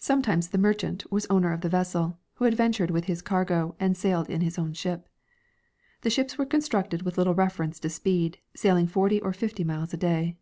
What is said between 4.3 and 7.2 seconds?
his own ship. The ships were constructed with